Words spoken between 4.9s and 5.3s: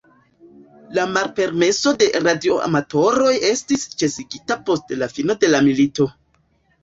la